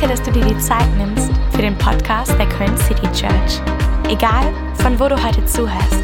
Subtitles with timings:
[0.00, 3.60] Danke, dass du dir die Zeit nimmst für den Podcast der Köln City Church.
[4.08, 6.02] Egal, von wo du heute zuhörst,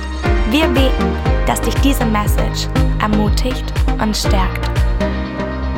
[0.50, 1.16] wir beten,
[1.46, 2.68] dass dich diese Message
[3.00, 3.64] ermutigt
[3.98, 4.66] und stärkt.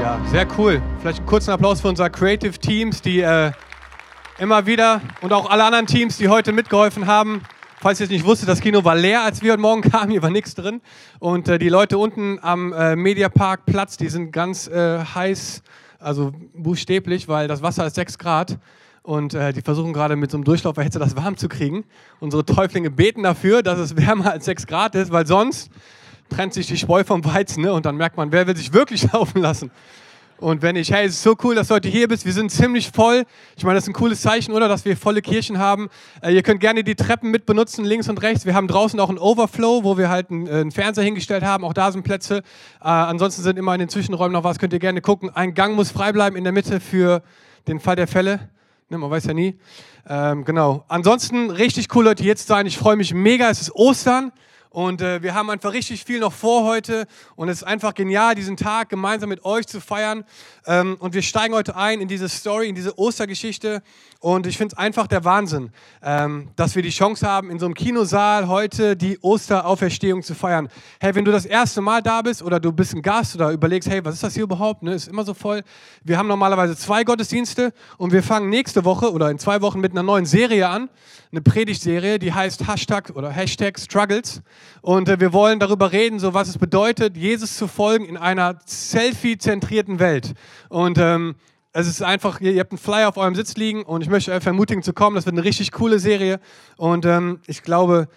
[0.01, 0.83] Ja, sehr cool.
[0.99, 3.53] Vielleicht einen kurzen Applaus für unsere Creative Teams, die äh,
[4.41, 7.43] immer wieder und auch alle anderen Teams, die heute mitgeholfen haben.
[7.81, 10.11] Falls ihr es nicht wusstet, das Kino war leer, als wir heute Morgen kamen.
[10.11, 10.81] Hier war nichts drin.
[11.21, 15.63] Und äh, die Leute unten am äh, Mediapark Platz, die sind ganz äh, heiß,
[15.99, 18.59] also buchstäblich, weil das Wasser ist 6 Grad.
[19.03, 21.85] Und äh, die versuchen gerade mit so einem Durchlauferhitze das warm zu kriegen.
[22.21, 25.71] Unsere Täuflinge beten dafür, dass es wärmer als 6 Grad ist, weil sonst
[26.29, 27.63] trennt sich die Spreu vom Weizen.
[27.63, 27.73] Ne?
[27.73, 29.71] Und dann merkt man, wer will sich wirklich laufen lassen.
[30.41, 32.25] Und wenn ich, hey, es ist so cool, dass du heute hier bist.
[32.25, 33.25] Wir sind ziemlich voll.
[33.57, 34.69] Ich meine, das ist ein cooles Zeichen, oder?
[34.69, 35.89] Dass wir volle Kirchen haben.
[36.23, 38.47] Äh, ihr könnt gerne die Treppen mit benutzen, links und rechts.
[38.47, 41.65] Wir haben draußen auch einen Overflow, wo wir halt einen, äh, einen Fernseher hingestellt haben.
[41.65, 42.39] Auch da sind Plätze.
[42.81, 44.61] Äh, ansonsten sind immer in den Zwischenräumen noch was.
[44.61, 45.29] Könnt ihr gerne gucken.
[45.35, 47.23] Ein Gang muss frei bleiben in der Mitte für
[47.67, 48.49] den Fall der Fälle.
[48.91, 49.59] Ne, man weiß ja nie.
[50.09, 50.85] Ähm, genau.
[50.87, 52.65] Ansonsten richtig cool, Leute, jetzt sein.
[52.67, 53.51] Ich freue mich mega.
[53.51, 54.31] Es ist Ostern.
[54.79, 57.09] Und äh, wir haben einfach richtig viel noch vor heute.
[57.35, 60.23] Und es ist einfach genial, diesen Tag gemeinsam mit euch zu feiern.
[60.67, 63.83] Ähm, und wir steigen heute ein in diese Story, in diese Ostergeschichte.
[64.21, 67.67] Und ich finde es einfach der Wahnsinn, ähm, dass wir die Chance haben, in so
[67.67, 70.69] einem Kinosaal heute die Osterauferstehung zu feiern.
[71.01, 73.91] Hey, wenn du das erste Mal da bist oder du bist ein Gast oder überlegst,
[73.91, 74.85] hey, was ist das hier überhaupt?
[74.85, 74.95] Ne?
[74.95, 75.65] Ist immer so voll.
[76.05, 79.91] Wir haben normalerweise zwei Gottesdienste und wir fangen nächste Woche oder in zwei Wochen mit
[79.91, 80.89] einer neuen Serie an.
[81.31, 84.41] Eine Predigtserie, die heißt Hashtag oder Hashtag Struggles.
[84.81, 88.59] Und äh, wir wollen darüber reden, so was es bedeutet, Jesus zu folgen in einer
[88.65, 90.35] Selfie-zentrierten Welt.
[90.69, 91.37] Und ähm,
[91.73, 94.47] es ist einfach, ihr, habt einen Flyer auf eurem Sitz liegen und ich möchte euch
[94.47, 95.17] ermutigen zu kommen.
[95.17, 96.41] Das wird eine richtig coole Serie
[96.77, 98.09] und ähm, ich glaube,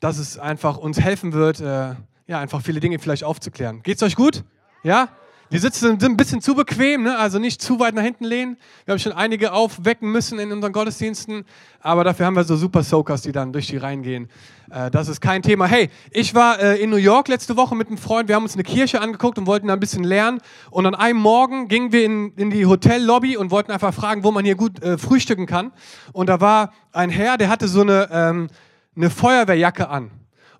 [0.00, 1.94] dass es einfach uns helfen wird, äh,
[2.26, 3.82] ja, einfach viele Dinge vielleicht aufzuklären.
[3.82, 4.44] Geht's euch gut?
[4.82, 5.08] Ja?
[5.50, 7.16] Die Sitze sind ein bisschen zu bequem, ne?
[7.16, 8.58] also nicht zu weit nach hinten lehnen.
[8.84, 11.46] Wir haben schon einige aufwecken müssen in unseren Gottesdiensten,
[11.80, 14.28] aber dafür haben wir so super Soakers, die dann durch die Reihen gehen.
[14.70, 15.64] Äh, das ist kein Thema.
[15.64, 18.54] Hey, ich war äh, in New York letzte Woche mit einem Freund, wir haben uns
[18.54, 20.42] eine Kirche angeguckt und wollten da ein bisschen lernen.
[20.70, 24.30] Und an einem Morgen gingen wir in, in die Hotellobby und wollten einfach fragen, wo
[24.30, 25.72] man hier gut äh, frühstücken kann.
[26.12, 28.48] Und da war ein Herr, der hatte so eine, ähm,
[28.94, 30.10] eine Feuerwehrjacke an.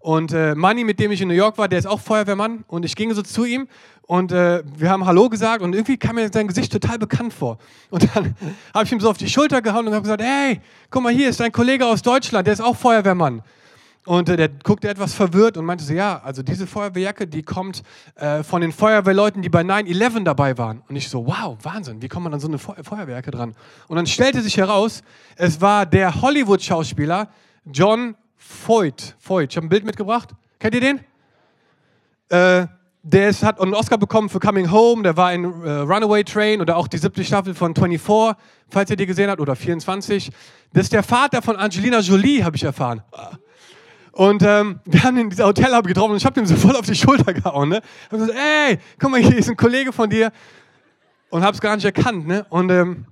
[0.00, 2.64] Und äh, Manny, mit dem ich in New York war, der ist auch Feuerwehrmann.
[2.68, 3.68] Und ich ging so zu ihm
[4.02, 7.58] und äh, wir haben Hallo gesagt und irgendwie kam mir sein Gesicht total bekannt vor.
[7.90, 8.34] Und dann
[8.74, 10.60] habe ich ihm so auf die Schulter gehauen und habe gesagt, hey,
[10.90, 13.42] guck mal, hier ist dein Kollege aus Deutschland, der ist auch Feuerwehrmann.
[14.06, 17.82] Und äh, der guckte etwas verwirrt und meinte so, ja, also diese Feuerwehrjacke, die kommt
[18.14, 20.82] äh, von den Feuerwehrleuten, die bei 9-11 dabei waren.
[20.88, 23.54] Und ich so, wow, Wahnsinn, wie kommt man an so eine Fe Feuerwehrjacke dran?
[23.88, 25.02] Und dann stellte sich heraus,
[25.36, 27.28] es war der Hollywood-Schauspieler
[27.66, 29.16] John Voight.
[29.18, 30.30] Voight, ich habe ein Bild mitgebracht.
[30.58, 31.00] Kennt ihr den?
[32.30, 32.66] Äh,
[33.02, 36.60] der ist, hat einen Oscar bekommen für Coming Home, der war in äh, Runaway Train
[36.60, 38.36] oder auch die siebte Staffel von 24,
[38.68, 40.30] falls ihr die gesehen habt, oder 24.
[40.72, 43.02] Das ist der Vater von Angelina Jolie, habe ich erfahren.
[44.12, 46.76] Und ähm, wir haben ihn in dieser Hotelhaube getroffen und ich habe ihm so voll
[46.76, 47.68] auf die Schulter gehauen.
[47.68, 47.80] Ne?
[48.10, 50.32] Und gesagt, ey, guck mal, hier ist ein Kollege von dir.
[51.30, 52.26] Und habe es gar nicht erkannt.
[52.26, 52.44] Ne?
[52.50, 53.06] Und ähm,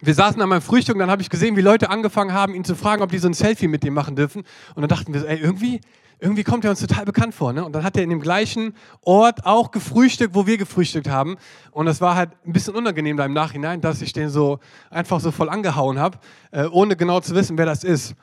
[0.00, 2.64] wir saßen an meinem Frühstück und dann habe ich gesehen, wie Leute angefangen haben, ihn
[2.64, 4.44] zu fragen, ob die so ein Selfie mit ihm machen dürfen.
[4.74, 5.80] Und dann dachten wir ey, irgendwie,
[6.20, 7.52] irgendwie kommt er uns total bekannt vor.
[7.52, 7.64] Ne?
[7.64, 11.36] Und dann hat er in dem gleichen Ort auch gefrühstückt, wo wir gefrühstückt haben.
[11.72, 14.60] Und das war halt ein bisschen unangenehm da im Nachhinein, dass ich den so
[14.90, 16.18] einfach so voll angehauen habe,
[16.52, 18.14] äh, ohne genau zu wissen, wer das ist.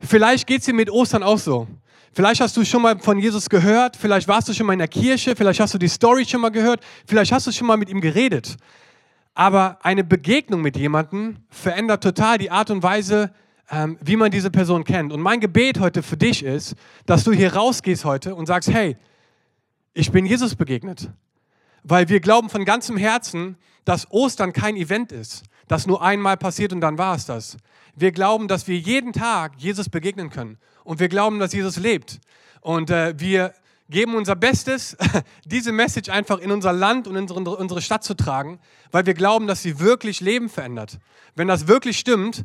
[0.00, 1.68] Vielleicht geht es dir mit Ostern auch so.
[2.12, 4.88] Vielleicht hast du schon mal von Jesus gehört, vielleicht warst du schon mal in der
[4.88, 7.88] Kirche, vielleicht hast du die Story schon mal gehört, vielleicht hast du schon mal mit
[7.88, 8.56] ihm geredet.
[9.34, 13.32] Aber eine Begegnung mit jemandem verändert total die Art und Weise,
[13.70, 15.12] ähm, wie man diese Person kennt.
[15.12, 16.74] Und mein Gebet heute für dich ist,
[17.06, 18.96] dass du hier rausgehst heute und sagst, hey,
[19.94, 21.10] ich bin Jesus begegnet.
[21.82, 26.72] Weil wir glauben von ganzem Herzen, dass Ostern kein Event ist, das nur einmal passiert
[26.72, 27.56] und dann war es das.
[27.94, 30.58] Wir glauben, dass wir jeden Tag Jesus begegnen können.
[30.84, 32.20] Und wir glauben, dass Jesus lebt.
[32.60, 33.54] Und äh, wir
[33.90, 34.96] geben unser Bestes,
[35.44, 38.58] diese Message einfach in unser Land und in unsere, Stadt zu tragen,
[38.90, 40.98] weil wir glauben, dass sie wirklich Leben verändert.
[41.34, 42.44] Wenn das wirklich stimmt,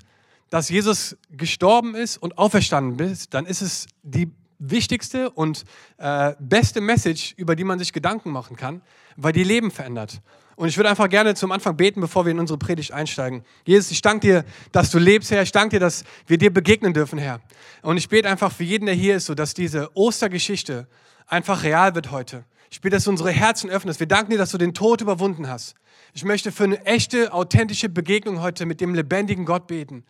[0.49, 5.65] dass Jesus gestorben ist und auferstanden ist, dann ist es die wichtigste und
[5.97, 8.81] äh, beste Message, über die man sich Gedanken machen kann,
[9.17, 10.21] weil die Leben verändert.
[10.55, 13.43] Und ich würde einfach gerne zum Anfang beten, bevor wir in unsere Predigt einsteigen.
[13.65, 15.41] Jesus, ich danke dir, dass du lebst, Herr.
[15.41, 17.41] Ich danke dir, dass wir dir begegnen dürfen, Herr.
[17.81, 20.87] Und ich bete einfach für jeden, der hier ist, so dass diese Ostergeschichte
[21.27, 22.43] einfach real wird heute.
[22.69, 23.99] Ich bete, dass du unsere Herzen öffnest.
[23.99, 25.75] Wir danken dir, dass du den Tod überwunden hast.
[26.13, 30.03] Ich möchte für eine echte, authentische Begegnung heute mit dem lebendigen Gott beten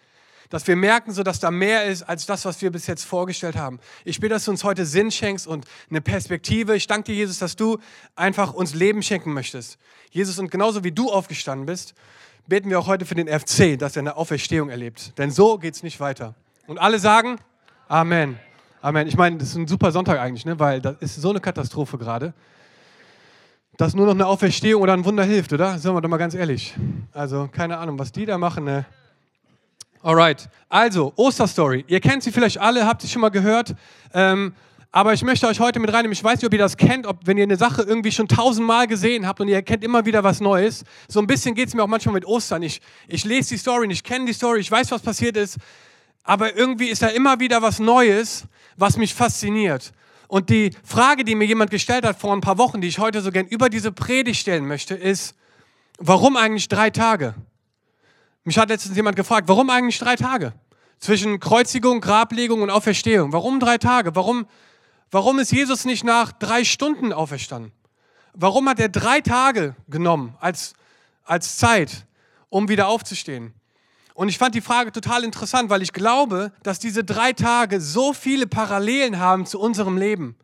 [0.50, 3.56] dass wir merken, so dass da mehr ist als das, was wir bis jetzt vorgestellt
[3.56, 3.80] haben.
[4.04, 6.76] Ich bitte, dass du uns heute Sinn schenkst und eine Perspektive.
[6.76, 7.80] Ich danke dir, Jesus, dass du
[8.16, 9.78] einfach uns Leben schenken möchtest.
[10.12, 11.94] Jesus, und genauso wie du aufgestanden bist,
[12.48, 15.18] beten wir auch heute für den FC, dass er eine Auferstehung erlebt.
[15.18, 16.36] Denn so geht es nicht weiter.
[16.68, 17.38] Und alle sagen
[17.88, 18.40] Amen.
[18.86, 19.08] Amen.
[19.08, 20.60] Ich meine, das ist ein super Sonntag eigentlich, ne?
[20.60, 22.36] weil das ist so eine Katastrophe gerade,
[23.78, 25.80] dass nur noch eine Auferstehung oder ein Wunder hilft, oder?
[25.80, 26.76] Sagen wir doch mal ganz ehrlich.
[27.12, 28.64] Also, keine Ahnung, was die da machen.
[28.64, 28.86] Ne?
[30.04, 30.48] Alright.
[30.70, 31.84] Also, Osterstory.
[31.88, 33.74] Ihr kennt sie vielleicht alle, habt sie schon mal gehört.
[34.14, 34.54] Ähm,
[34.92, 36.14] aber ich möchte euch heute mit reinnehmen.
[36.14, 38.86] Ich weiß nicht, ob ihr das kennt, ob wenn ihr eine Sache irgendwie schon tausendmal
[38.86, 40.84] gesehen habt und ihr erkennt immer wieder was Neues.
[41.08, 42.62] So ein bisschen geht es mir auch manchmal mit Ostern.
[42.62, 45.58] Ich, ich lese die Story, ich kenne die Story, ich weiß, was passiert ist.
[46.26, 48.44] Aber irgendwie ist da immer wieder was Neues,
[48.76, 49.94] was mich fasziniert.
[50.28, 53.22] Und die Frage, die mir jemand gestellt hat vor ein paar Wochen, die ich heute
[53.22, 55.36] so gern über diese Predigt stellen möchte, ist,
[56.00, 57.36] warum eigentlich drei Tage?
[58.44, 60.52] Mich hat letztens jemand gefragt, warum eigentlich drei Tage?
[61.00, 63.32] Zwischen Kreuzigung, Grablegung und Auferstehung.
[63.32, 64.16] Warum drei Tage?
[64.16, 64.48] Warum
[65.12, 67.72] Warum ist Jesus nicht nach drei Stunden auferstanden?
[68.34, 70.74] Warum hat er drei Tage genommen als,
[71.24, 72.06] als Zeit,
[72.50, 73.54] um wieder aufzustehen?
[74.16, 78.14] Und ich fand die Frage total interessant, weil ich glaube, dass diese drei Tage so
[78.14, 80.38] viele Parallelen haben zu unserem Leben.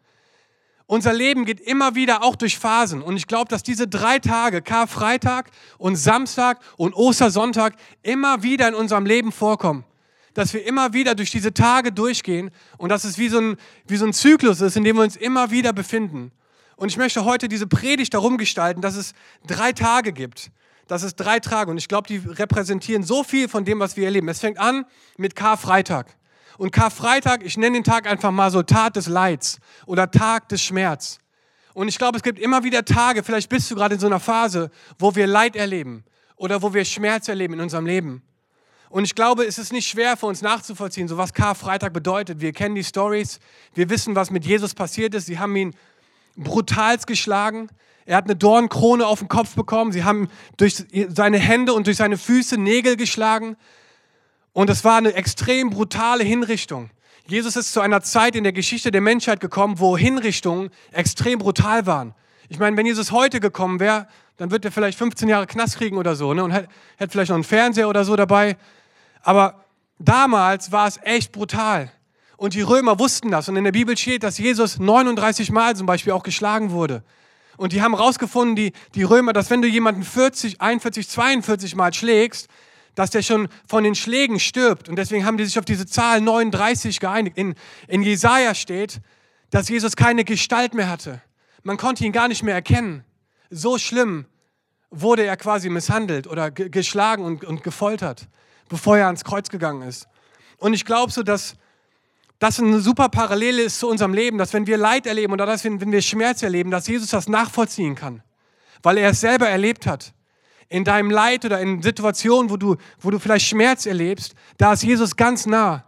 [0.87, 3.01] Unser Leben geht immer wieder auch durch Phasen.
[3.01, 8.75] Und ich glaube, dass diese drei Tage, Karfreitag und Samstag und Ostersonntag, immer wieder in
[8.75, 9.85] unserem Leben vorkommen
[10.33, 13.57] dass wir immer wieder durch diese Tage durchgehen und dass es wie so, ein,
[13.87, 16.31] wie so ein Zyklus ist, in dem wir uns immer wieder befinden.
[16.77, 19.13] Und ich möchte heute diese Predigt darum gestalten, dass es
[19.45, 20.51] drei Tage gibt.
[20.91, 24.03] Dass es drei Tage und ich glaube, die repräsentieren so viel von dem, was wir
[24.03, 24.27] erleben.
[24.27, 24.83] Es fängt an
[25.15, 26.17] mit Karfreitag.
[26.57, 30.61] Und Karfreitag, ich nenne den Tag einfach mal so Tat des Leids oder Tag des
[30.61, 31.19] Schmerz.
[31.73, 34.19] Und ich glaube, es gibt immer wieder Tage, vielleicht bist du gerade in so einer
[34.19, 36.03] Phase, wo wir Leid erleben
[36.35, 38.21] oder wo wir Schmerz erleben in unserem Leben.
[38.89, 42.41] Und ich glaube, es ist nicht schwer für uns nachzuvollziehen, so was Karfreitag bedeutet.
[42.41, 43.39] Wir kennen die Stories,
[43.75, 45.27] wir wissen, was mit Jesus passiert ist.
[45.27, 45.73] Sie haben ihn
[46.35, 47.69] brutals geschlagen.
[48.05, 49.91] Er hat eine Dornkrone auf den Kopf bekommen.
[49.91, 53.55] Sie haben durch seine Hände und durch seine Füße Nägel geschlagen.
[54.53, 56.89] Und es war eine extrem brutale Hinrichtung.
[57.27, 61.85] Jesus ist zu einer Zeit in der Geschichte der Menschheit gekommen, wo Hinrichtungen extrem brutal
[61.85, 62.13] waren.
[62.49, 64.07] Ich meine, wenn Jesus heute gekommen wäre,
[64.37, 66.43] dann wird er vielleicht 15 Jahre Knast kriegen oder so ne?
[66.43, 66.67] und hätte
[67.09, 68.57] vielleicht noch einen Fernseher oder so dabei.
[69.21, 69.63] Aber
[69.99, 71.91] damals war es echt brutal.
[72.37, 73.47] Und die Römer wussten das.
[73.47, 77.03] Und in der Bibel steht, dass Jesus 39 Mal zum Beispiel auch geschlagen wurde.
[77.57, 81.93] Und die haben herausgefunden, die, die Römer, dass wenn du jemanden 40, 41, 42 Mal
[81.93, 82.47] schlägst,
[82.95, 84.89] dass der schon von den Schlägen stirbt.
[84.89, 87.37] Und deswegen haben die sich auf diese Zahl 39 geeinigt.
[87.37, 87.55] In,
[87.87, 88.99] in Jesaja steht,
[89.49, 91.21] dass Jesus keine Gestalt mehr hatte.
[91.63, 93.03] Man konnte ihn gar nicht mehr erkennen.
[93.49, 94.25] So schlimm
[94.89, 98.27] wurde er quasi misshandelt oder geschlagen und, und gefoltert
[98.71, 100.07] bevor er ans Kreuz gegangen ist.
[100.57, 101.55] Und ich glaube so, dass
[102.41, 105.63] das eine super Parallele ist zu unserem Leben, dass wenn wir Leid erleben oder dass
[105.63, 108.23] wenn wir Schmerz erleben, dass Jesus das nachvollziehen kann,
[108.81, 110.11] weil er es selber erlebt hat.
[110.67, 114.81] In deinem Leid oder in Situationen, wo du, wo du vielleicht Schmerz erlebst, da ist
[114.81, 115.83] Jesus ganz nah,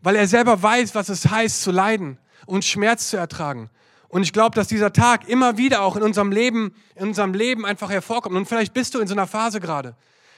[0.00, 3.68] weil er selber weiß, was es heißt zu leiden und Schmerz zu ertragen.
[4.08, 7.66] Und ich glaube, dass dieser Tag immer wieder auch in unserem Leben, in unserem Leben
[7.66, 8.36] einfach hervorkommt.
[8.36, 9.96] Und vielleicht bist du in so einer Phase gerade,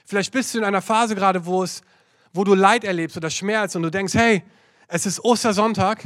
[0.08, 1.82] Vielleicht bist du in einer Phase gerade, wo, es,
[2.32, 4.42] wo du Leid erlebst oder Schmerz und du denkst, hey,
[4.88, 6.02] es ist Ostersonntag,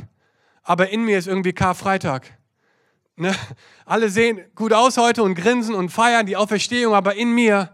[0.63, 2.37] aber in mir ist irgendwie Karfreitag.
[3.17, 3.35] Ne?
[3.87, 7.71] Alle sehen gut aus heute und grinsen und feiern die Auferstehung, aber in mir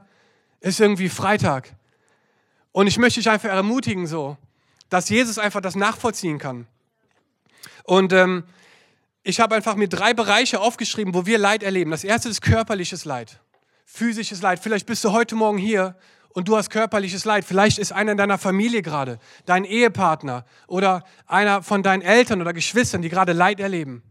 [0.60, 1.75] ist irgendwie Freitag.
[2.72, 4.37] Und ich möchte dich einfach ermutigen, so,
[4.90, 6.66] dass Jesus einfach das nachvollziehen kann.
[7.85, 8.44] Und ähm,
[9.23, 11.90] ich habe einfach mir drei Bereiche aufgeschrieben, wo wir Leid erleben.
[11.90, 13.40] Das erste ist körperliches Leid,
[13.87, 14.61] physisches Leid.
[14.61, 15.97] Vielleicht bist du heute Morgen hier
[16.30, 17.44] und du hast körperliches Leid.
[17.44, 22.52] Vielleicht ist einer in deiner Familie gerade, dein Ehepartner oder einer von deinen Eltern oder
[22.52, 24.02] Geschwistern, die gerade Leid erleben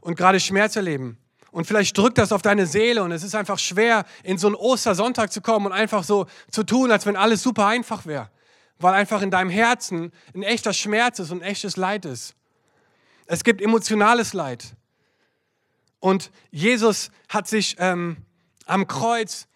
[0.00, 1.18] und gerade Schmerz erleben.
[1.50, 4.56] Und vielleicht drückt das auf deine Seele und es ist einfach schwer, in so einen
[4.56, 8.28] Ostersonntag zu kommen und einfach so zu tun, als wenn alles super einfach wäre.
[8.78, 12.34] Weil einfach in deinem Herzen ein echter Schmerz ist und ein echtes Leid ist.
[13.26, 14.74] Es gibt emotionales Leid.
[16.00, 18.18] Und Jesus hat sich ähm,
[18.66, 19.46] am Kreuz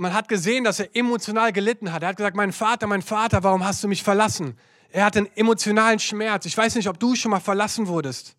[0.00, 2.02] man hat gesehen, dass er emotional gelitten hat.
[2.02, 4.56] Er hat gesagt, mein Vater, mein Vater, warum hast du mich verlassen?
[4.90, 6.46] Er hat einen emotionalen Schmerz.
[6.46, 8.34] Ich weiß nicht, ob du schon mal verlassen wurdest.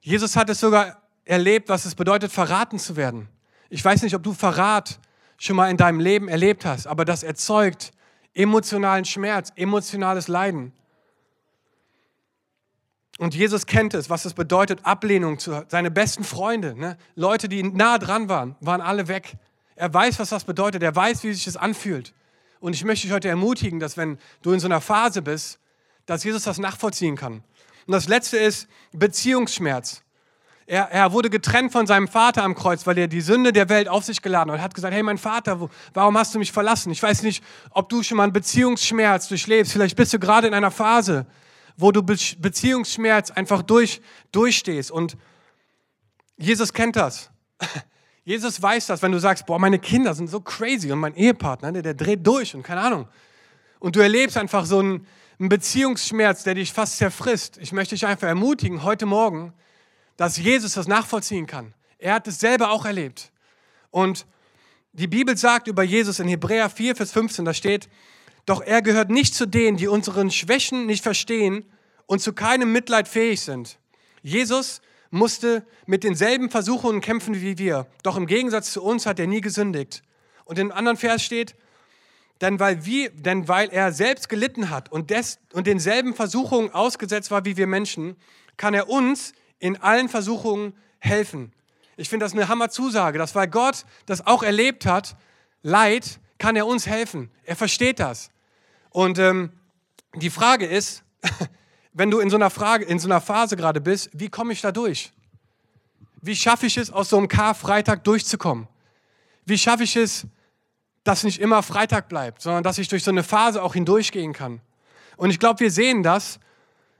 [0.00, 3.28] Jesus hat es sogar erlebt, was es bedeutet, verraten zu werden.
[3.68, 4.98] Ich weiß nicht, ob du Verrat
[5.36, 7.92] schon mal in deinem Leben erlebt hast, aber das erzeugt
[8.32, 10.72] emotionalen Schmerz, emotionales Leiden.
[13.18, 16.96] Und Jesus kennt es, was es bedeutet, Ablehnung zu seine besten Freunde, ne?
[17.14, 19.36] Leute, die nah dran waren, waren alle weg.
[19.76, 20.82] Er weiß, was das bedeutet.
[20.82, 22.12] Er weiß, wie sich das anfühlt.
[22.60, 25.58] Und ich möchte dich heute ermutigen, dass wenn du in so einer Phase bist,
[26.06, 27.44] dass Jesus das nachvollziehen kann.
[27.86, 30.02] Und das letzte ist Beziehungsschmerz.
[30.68, 33.86] Er, er wurde getrennt von seinem Vater am Kreuz, weil er die Sünde der Welt
[33.86, 34.58] auf sich geladen hat.
[34.58, 36.90] Er hat gesagt, hey mein Vater, wo, warum hast du mich verlassen?
[36.90, 39.72] Ich weiß nicht, ob du schon mal einen Beziehungsschmerz durchlebst.
[39.72, 41.26] Vielleicht bist du gerade in einer Phase,
[41.76, 44.00] wo du Be Beziehungsschmerz einfach durch,
[44.32, 44.90] durchstehst.
[44.90, 45.16] Und
[46.36, 47.30] Jesus kennt das.
[48.26, 51.70] Jesus weiß das, wenn du sagst, boah, meine Kinder sind so crazy und mein Ehepartner,
[51.70, 53.06] der, der dreht durch und keine Ahnung.
[53.78, 55.06] Und du erlebst einfach so einen,
[55.38, 57.56] einen Beziehungsschmerz, der dich fast zerfrisst.
[57.58, 59.52] Ich möchte dich einfach ermutigen, heute Morgen,
[60.16, 61.72] dass Jesus das nachvollziehen kann.
[61.98, 63.30] Er hat es selber auch erlebt.
[63.92, 64.26] Und
[64.92, 67.88] die Bibel sagt über Jesus in Hebräer 4, Vers 15, da steht,
[68.44, 71.64] doch er gehört nicht zu denen, die unseren Schwächen nicht verstehen
[72.06, 73.78] und zu keinem Mitleid fähig sind.
[74.22, 79.26] Jesus musste mit denselben Versuchungen kämpfen wie wir, doch im Gegensatz zu uns hat er
[79.26, 80.02] nie gesündigt.
[80.44, 81.56] Und im anderen Vers steht,
[82.40, 87.30] denn weil, wir, denn weil er selbst gelitten hat und, des, und denselben Versuchungen ausgesetzt
[87.30, 88.16] war wie wir Menschen,
[88.56, 91.52] kann er uns in allen Versuchungen helfen.
[91.96, 95.16] Ich finde das eine Hammerzusage, dass weil Gott das auch erlebt hat,
[95.62, 97.30] Leid, kann er uns helfen.
[97.42, 98.30] Er versteht das.
[98.90, 99.50] Und ähm,
[100.14, 101.02] die Frage ist,
[101.98, 104.60] wenn du in so einer Frage, in so einer Phase gerade bist, wie komme ich
[104.60, 105.12] da durch?
[106.20, 108.68] Wie schaffe ich es, aus so einem Karfreitag durchzukommen?
[109.46, 110.26] Wie schaffe ich es,
[111.04, 114.60] dass nicht immer Freitag bleibt, sondern dass ich durch so eine Phase auch hindurchgehen kann?
[115.16, 116.38] Und ich glaube, wir sehen das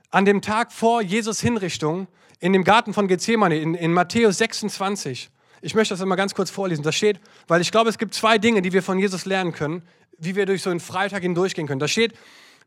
[0.09, 2.07] an dem Tag vor Jesus Hinrichtung,
[2.39, 5.29] in dem Garten von Gethsemane, in, in Matthäus 26.
[5.61, 6.81] Ich möchte das immer ganz kurz vorlesen.
[6.81, 9.83] Da steht, weil ich glaube, es gibt zwei Dinge, die wir von Jesus lernen können,
[10.17, 11.79] wie wir durch so einen Freitag hindurchgehen können.
[11.79, 12.17] Da steht,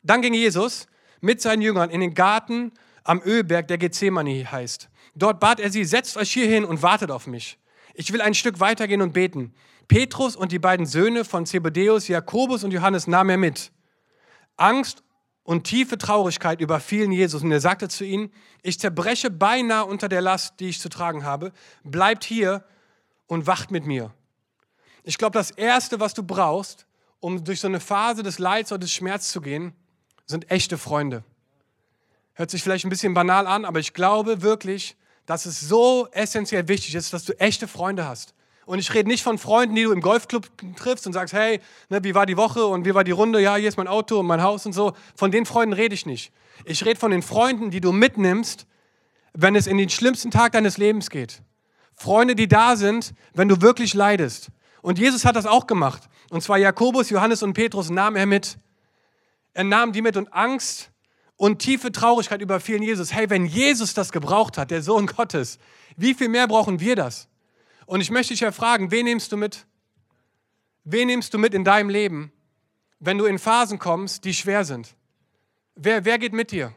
[0.05, 0.87] dann ging Jesus
[1.21, 2.73] mit seinen Jüngern in den Garten
[3.05, 4.89] am Ölberg, der Gethsemane heißt.
[5.15, 7.59] Dort bat er sie, setzt euch hier hin und wartet auf mich.
[7.95, 9.53] Ich will ein Stück weitergehen und beten.
[9.89, 13.73] Petrus und die beiden Söhne von Zebedeus, Jakobus und Johannes nahm er mit.
[14.57, 15.03] Angst
[15.43, 20.21] und tiefe Traurigkeit überfielen Jesus und er sagte zu ihnen, ich zerbreche beinahe unter der
[20.21, 21.53] Last, die ich zu tragen habe.
[21.83, 22.65] Bleibt hier
[23.27, 24.12] und wacht mit mir.
[25.03, 26.87] Ich glaube, das Erste, was du brauchst,
[27.19, 29.75] um durch so eine Phase des Leids oder des Schmerzes zu gehen,
[30.31, 31.23] sind echte Freunde.
[32.35, 34.97] Hört sich vielleicht ein bisschen banal an, aber ich glaube wirklich,
[35.27, 38.35] dass es so essentiell wichtig ist, dass du echte Freunde hast.
[38.67, 42.03] Und ich rede nicht von Freunden, die du im Golfclub triffst und sagst, hey, ne,
[42.05, 43.41] wie war die Woche und wie war die Runde?
[43.41, 44.93] Ja, hier ist mein Auto und mein Haus und so.
[45.17, 46.33] Von den Freunden rede ich nicht.
[46.65, 48.67] Ich rede von den Freunden, die du mitnimmst,
[49.33, 51.43] wenn es in den schlimmsten Tag deines Lebens geht.
[51.95, 54.49] Freunde, die da sind, wenn du wirklich leidest.
[54.83, 56.09] Und Jesus hat das auch gemacht.
[56.31, 58.57] Und zwar Jakobus, Johannes und Petrus nahm er mit.
[59.61, 60.90] Er nahm die mit und Angst
[61.37, 63.12] und tiefe Traurigkeit überfielen Jesus.
[63.12, 65.59] Hey, wenn Jesus das gebraucht hat, der Sohn Gottes,
[65.99, 67.29] wie viel mehr brauchen wir das?
[67.85, 69.67] Und ich möchte dich ja fragen, wen nimmst du mit?
[70.85, 72.33] Wen nimmst du mit in deinem Leben,
[73.00, 74.97] wenn du in Phasen kommst, die schwer sind?
[75.75, 76.73] Wer, wer geht mit dir?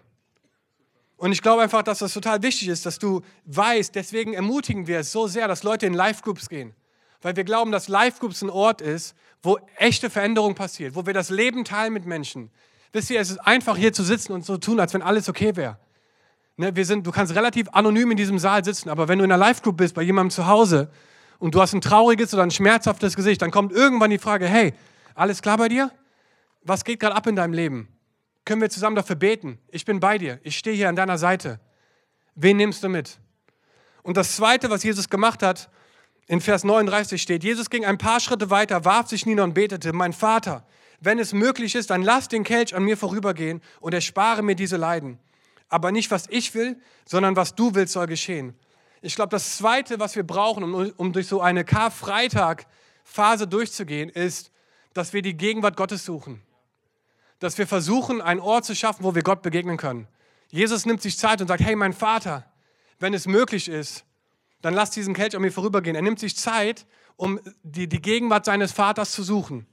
[1.16, 5.00] Und ich glaube einfach, dass das total wichtig ist, dass du weißt, deswegen ermutigen wir
[5.00, 6.76] es so sehr, dass Leute in Live-Groups gehen.
[7.22, 11.30] Weil wir glauben, dass Live-Groups ein Ort ist, wo echte Veränderung passiert, wo wir das
[11.30, 12.52] Leben teilen mit Menschen.
[12.94, 15.56] Wisst ihr, es ist einfach hier zu sitzen und so tun, als wenn alles okay
[15.56, 15.78] wäre.
[16.56, 19.32] Ne, wir sind, du kannst relativ anonym in diesem Saal sitzen, aber wenn du in
[19.32, 20.92] einer Live-Group bist, bei jemandem zu Hause
[21.40, 24.74] und du hast ein trauriges oder ein schmerzhaftes Gesicht, dann kommt irgendwann die Frage, hey,
[25.16, 25.92] alles klar bei dir?
[26.62, 27.88] Was geht gerade ab in deinem Leben?
[28.46, 29.58] Können wir zusammen dafür beten?
[29.70, 31.60] Ich bin bei dir, ich stehe hier an deiner Seite.
[32.36, 33.18] Wen nimmst du mit?
[34.04, 35.70] Und das Zweite, was Jesus gemacht hat,
[36.28, 39.92] in Vers 39 steht, Jesus ging ein paar Schritte weiter, warf sich nieder und betete,
[39.94, 40.66] mein Vater,
[41.04, 44.78] wenn es möglich ist, dann lass den Kelch an mir vorübergehen und erspare mir diese
[44.78, 45.20] Leiden
[45.74, 48.54] aber nicht was ich will, sondern was du willst soll geschehen.
[49.02, 54.52] Ich glaube, das Zweite, was wir brauchen, um, um durch so eine Karfreitag-Phase durchzugehen, ist,
[54.94, 56.44] dass wir die Gegenwart Gottes suchen.
[57.40, 60.08] Dass wir versuchen, einen Ort zu schaffen, wo wir Gott begegnen können.
[60.52, 62.46] Jesus nimmt sich Zeit und sagt, hey, mein Vater,
[63.00, 64.06] wenn es möglich ist,
[64.62, 65.96] dann lass diesen Kelch an mir vorübergehen.
[65.96, 69.66] Er nimmt sich Zeit, um die, die Gegenwart seines Vaters zu suchen.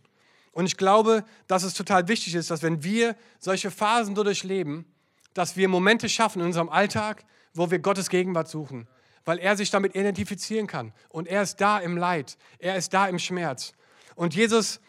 [0.52, 4.85] Und ich glaube, dass es total wichtig ist, dass wenn wir solche Phasen durchleben,
[5.35, 8.88] dass wir Momente schaffen in unserem Alltag, wo wir Gottes Gegenwart suchen,
[9.25, 10.92] weil er sich damit identifizieren kann.
[11.09, 13.73] Und er ist da im Leid, er ist da im Schmerz.
[14.16, 14.80] Und Jesus,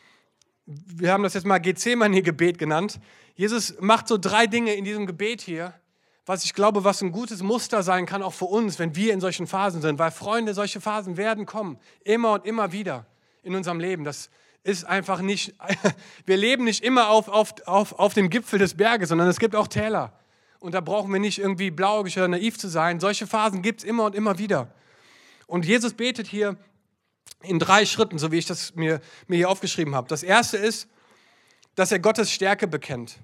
[0.65, 2.99] wir haben das jetzt mal Gethsemane-Gebet genannt,
[3.35, 5.73] Jesus macht so drei Dinge in diesem Gebet hier,
[6.25, 9.19] was ich glaube, was ein gutes Muster sein kann, auch für uns, wenn wir in
[9.19, 9.97] solchen Phasen sind.
[9.99, 13.07] Weil Freunde, solche Phasen werden kommen, immer und immer wieder
[13.41, 14.03] in unserem Leben.
[14.03, 14.29] Das
[14.63, 15.55] ist einfach nicht,
[16.25, 19.55] wir leben nicht immer auf, auf, auf, auf dem Gipfel des Berges, sondern es gibt
[19.55, 20.13] auch Täler.
[20.59, 22.99] Und da brauchen wir nicht irgendwie blauäugig oder naiv zu sein.
[22.99, 24.71] Solche Phasen gibt es immer und immer wieder.
[25.47, 26.55] Und Jesus betet hier
[27.41, 30.07] in drei Schritten, so wie ich das mir, mir hier aufgeschrieben habe.
[30.07, 30.87] Das erste ist,
[31.75, 33.17] dass er Gottes Stärke bekennt.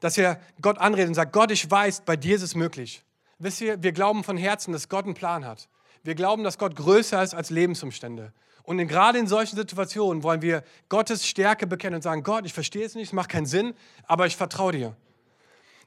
[0.00, 3.02] Dass er Gott anredet und sagt, Gott, ich weiß, bei dir ist es möglich.
[3.38, 5.68] Wisst ihr, wir glauben von Herzen, dass Gott einen Plan hat.
[6.02, 8.32] Wir glauben, dass Gott größer ist als Lebensumstände.
[8.64, 12.52] Und in, gerade in solchen Situationen wollen wir Gottes Stärke bekennen und sagen, Gott, ich
[12.52, 13.74] verstehe es nicht, es macht keinen Sinn,
[14.06, 14.96] aber ich vertraue dir.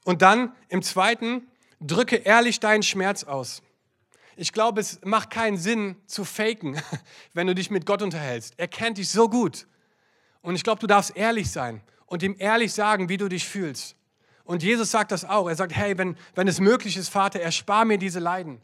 [0.03, 1.47] Und dann im zweiten,
[1.79, 3.61] drücke ehrlich deinen Schmerz aus.
[4.37, 6.81] Ich glaube, es macht keinen Sinn zu faken,
[7.33, 8.53] wenn du dich mit Gott unterhältst.
[8.57, 9.67] Er kennt dich so gut.
[10.41, 13.95] Und ich glaube, du darfst ehrlich sein und ihm ehrlich sagen, wie du dich fühlst.
[14.43, 15.47] Und Jesus sagt das auch.
[15.47, 18.61] Er sagt, hey, wenn, wenn es möglich ist, Vater, erspar mir diese Leiden.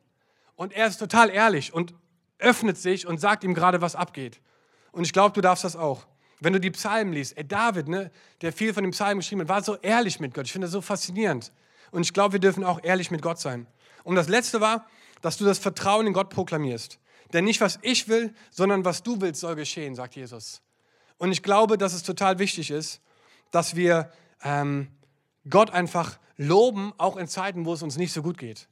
[0.56, 1.96] Und er ist total ehrlich und
[2.42, 4.42] öffnet sich und sagt ihm gerade, was abgeht.
[4.92, 6.06] Und ich glaube, du darfst das auch.
[6.40, 9.50] Wenn du die Psalmen liest, ey, David, ne, der viel von den Psalmen geschrieben hat,
[9.50, 10.46] war so ehrlich mit Gott.
[10.46, 11.52] Ich finde das so faszinierend.
[11.92, 13.68] Und ich glaube, wir dürfen auch ehrlich mit Gott sein.
[14.04, 14.88] Und das Letzte war,
[15.22, 17.00] dass du das Vertrauen in Gott proklamierst.
[17.32, 20.62] Denn nicht, was ich will, sondern was du willst, soll geschehen, sagt Jesus.
[21.18, 23.02] Und ich glaube, dass es total wichtig ist,
[23.52, 24.12] dass wir
[24.44, 24.88] ähm,
[25.50, 28.68] Gott einfach loben, auch in Zeiten, wo es uns nicht so gut geht.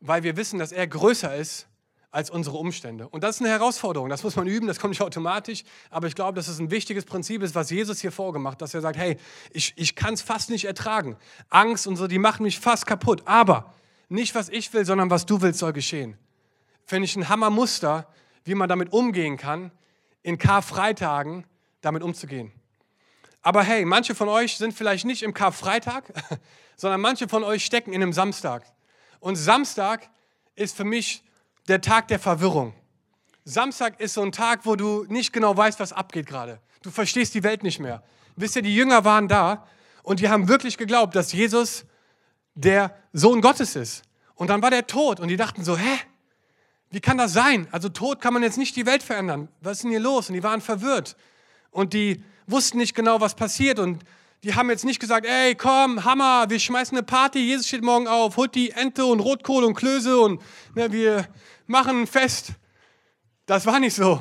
[0.00, 1.66] Weil wir wissen, dass er größer ist
[2.10, 3.08] als unsere Umstände.
[3.08, 6.14] Und das ist eine Herausforderung, das muss man üben, das kommt nicht automatisch, aber ich
[6.14, 9.18] glaube, dass es ein wichtiges Prinzip ist, was Jesus hier vorgemacht dass er sagt, hey,
[9.50, 11.16] ich, ich kann es fast nicht ertragen.
[11.50, 13.74] Angst und so, die machen mich fast kaputt, aber
[14.08, 16.16] nicht, was ich will, sondern was du willst, soll geschehen.
[16.84, 18.06] Finde ich ein Hammermuster,
[18.44, 19.70] wie man damit umgehen kann,
[20.22, 21.44] in Karfreitagen
[21.82, 22.52] damit umzugehen.
[23.42, 26.04] Aber hey, manche von euch sind vielleicht nicht im Karfreitag,
[26.76, 28.64] sondern manche von euch stecken in einem Samstag.
[29.20, 30.08] Und Samstag
[30.54, 31.22] ist für mich
[31.68, 32.74] der Tag der Verwirrung.
[33.44, 36.60] Samstag ist so ein Tag, wo du nicht genau weißt, was abgeht gerade.
[36.82, 38.02] Du verstehst die Welt nicht mehr.
[38.36, 39.66] Wisst ihr, die Jünger waren da
[40.02, 41.84] und die haben wirklich geglaubt, dass Jesus
[42.54, 44.02] der Sohn Gottes ist.
[44.34, 45.98] Und dann war der tot und die dachten so, hä?
[46.90, 47.68] Wie kann das sein?
[47.70, 49.48] Also tot kann man jetzt nicht die Welt verändern.
[49.60, 50.28] Was ist denn hier los?
[50.28, 51.16] Und die waren verwirrt.
[51.70, 53.78] Und die wussten nicht genau, was passiert.
[53.78, 54.02] Und
[54.42, 58.06] die haben jetzt nicht gesagt, ey, komm, Hammer, wir schmeißen eine Party, Jesus steht morgen
[58.06, 60.40] auf, holt die Ente und Rotkohl und Klöße und
[60.74, 61.28] ne, wir
[61.68, 62.52] machen ein Fest.
[63.46, 64.20] Das war nicht so.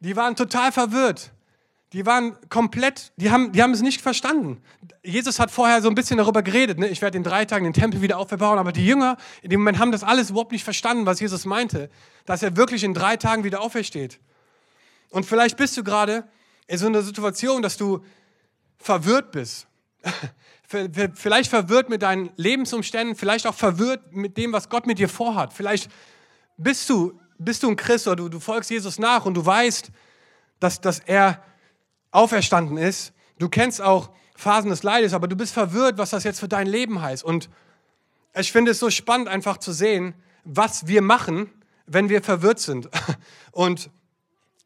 [0.00, 1.30] Die waren total verwirrt.
[1.92, 4.60] Die waren komplett, die haben, die haben es nicht verstanden.
[5.04, 6.88] Jesus hat vorher so ein bisschen darüber geredet, ne?
[6.88, 9.78] ich werde in drei Tagen den Tempel wieder aufbauen, aber die Jünger in dem Moment
[9.78, 11.88] haben das alles überhaupt nicht verstanden, was Jesus meinte,
[12.26, 14.18] dass er wirklich in drei Tagen wieder aufersteht.
[15.10, 16.24] Und vielleicht bist du gerade
[16.66, 18.04] in so einer Situation, dass du
[18.76, 19.68] verwirrt bist.
[21.14, 25.52] vielleicht verwirrt mit deinen Lebensumständen, vielleicht auch verwirrt mit dem, was Gott mit dir vorhat.
[25.52, 25.88] Vielleicht
[26.56, 29.90] bist du, bist du ein Christ oder du, du folgst Jesus nach und du weißt,
[30.60, 31.42] dass, dass er
[32.10, 33.12] auferstanden ist.
[33.38, 36.66] Du kennst auch Phasen des Leides, aber du bist verwirrt, was das jetzt für dein
[36.66, 37.24] Leben heißt.
[37.24, 37.48] Und
[38.34, 40.14] ich finde es so spannend, einfach zu sehen,
[40.44, 41.50] was wir machen,
[41.86, 42.88] wenn wir verwirrt sind.
[43.52, 43.90] Und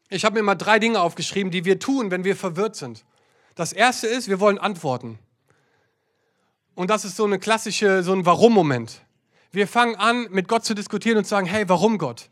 [0.09, 3.05] ich habe mir mal drei Dinge aufgeschrieben, die wir tun, wenn wir verwirrt sind.
[3.55, 5.19] Das erste ist, wir wollen antworten.
[6.75, 9.01] Und das ist so eine klassische, so ein Warum-Moment.
[9.51, 12.29] Wir fangen an, mit Gott zu diskutieren und zu sagen, hey, warum Gott?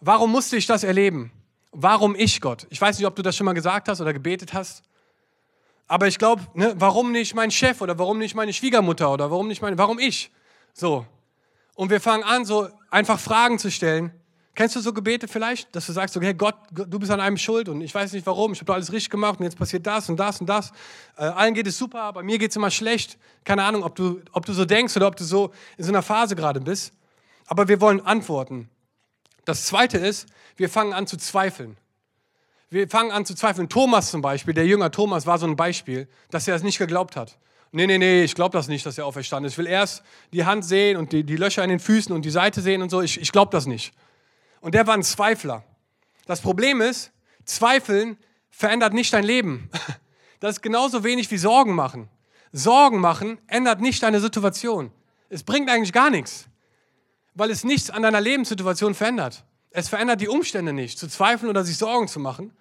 [0.00, 1.32] Warum musste ich das erleben?
[1.72, 2.66] Warum ich Gott?
[2.70, 4.82] Ich weiß nicht, ob du das schon mal gesagt hast oder gebetet hast.
[5.86, 9.48] Aber ich glaube, ne, warum nicht mein Chef oder warum nicht meine Schwiegermutter oder warum
[9.48, 10.30] nicht meine, warum ich?
[10.72, 11.06] So.
[11.74, 14.12] Und wir fangen an, so einfach Fragen zu stellen.
[14.56, 17.68] Kennst du so Gebete vielleicht, dass du sagst, okay, Gott, du bist an einem schuld
[17.68, 20.16] und ich weiß nicht warum, ich habe alles richtig gemacht und jetzt passiert das und
[20.16, 20.72] das und das.
[21.18, 23.18] Äh, allen geht es super, aber mir geht es immer schlecht.
[23.44, 26.00] Keine Ahnung, ob du, ob du so denkst oder ob du so in so einer
[26.00, 26.94] Phase gerade bist.
[27.46, 28.70] Aber wir wollen Antworten.
[29.44, 31.76] Das Zweite ist, wir fangen an zu zweifeln.
[32.70, 33.68] Wir fangen an zu zweifeln.
[33.68, 37.14] Thomas zum Beispiel, der Jünger Thomas war so ein Beispiel, dass er es nicht geglaubt
[37.14, 37.36] hat.
[37.72, 39.52] Nee, nee, nee, ich glaube das nicht, dass er auferstanden ist.
[39.52, 42.30] Ich will erst die Hand sehen und die, die Löcher in den Füßen und die
[42.30, 43.02] Seite sehen und so.
[43.02, 43.92] Ich, ich glaube das nicht.
[44.60, 45.64] Und der war ein Zweifler.
[46.26, 47.12] Das Problem ist,
[47.44, 48.18] Zweifeln
[48.50, 49.70] verändert nicht dein Leben.
[50.38, 52.10] Das ist genauso wenig wie Sorgen machen.
[52.52, 54.92] Sorgen machen ändert nicht deine Situation.
[55.30, 56.46] Es bringt eigentlich gar nichts,
[57.34, 59.44] weil es nichts an deiner Lebenssituation verändert.
[59.70, 62.52] Es verändert die Umstände nicht, zu zweifeln oder sich Sorgen zu machen.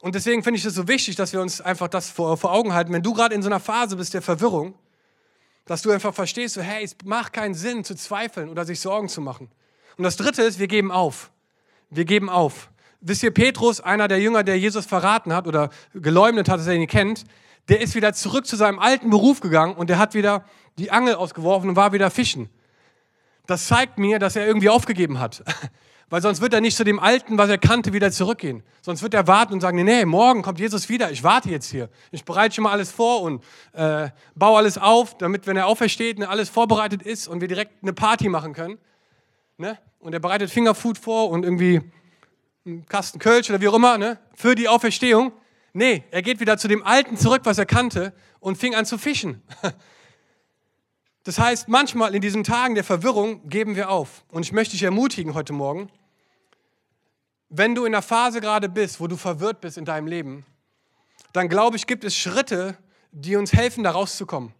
[0.00, 2.74] Und deswegen finde ich es so wichtig, dass wir uns einfach das vor, vor Augen
[2.74, 2.92] halten.
[2.92, 4.74] Wenn du gerade in so einer Phase bist der Verwirrung,
[5.64, 9.08] dass du einfach verstehst, so, hey, es macht keinen Sinn zu zweifeln oder sich Sorgen
[9.08, 9.50] zu machen.
[9.96, 11.30] Und das dritte ist, wir geben auf.
[11.90, 12.70] Wir geben auf.
[13.00, 16.74] Wisst ihr, Petrus, einer der Jünger, der Jesus verraten hat oder geleugnet hat, dass er
[16.74, 17.24] ihn kennt,
[17.68, 20.44] der ist wieder zurück zu seinem alten Beruf gegangen und der hat wieder
[20.78, 22.48] die Angel ausgeworfen und war wieder fischen.
[23.46, 25.42] Das zeigt mir, dass er irgendwie aufgegeben hat.
[26.08, 28.62] Weil sonst wird er nicht zu dem Alten, was er kannte, wieder zurückgehen.
[28.80, 31.88] Sonst wird er warten und sagen, nee, morgen kommt Jesus wieder, ich warte jetzt hier.
[32.12, 36.22] Ich bereite schon mal alles vor und äh, baue alles auf, damit, wenn er aufersteht,
[36.24, 38.78] alles vorbereitet ist und wir direkt eine Party machen können.
[39.58, 39.78] Ne?
[39.98, 41.80] Und er bereitet Fingerfood vor und irgendwie
[42.64, 44.18] einen Kasten Kölsch oder wie auch immer, ne?
[44.34, 45.32] für die Auferstehung.
[45.72, 48.98] Nee, er geht wieder zu dem Alten zurück, was er kannte und fing an zu
[48.98, 49.42] fischen.
[51.26, 54.22] Das heißt, manchmal in diesen Tagen der Verwirrung geben wir auf.
[54.28, 55.90] Und ich möchte dich ermutigen heute Morgen,
[57.48, 60.46] wenn du in einer Phase gerade bist, wo du verwirrt bist in deinem Leben,
[61.32, 62.78] dann glaube ich, gibt es Schritte,
[63.10, 64.54] die uns helfen, da rauszukommen.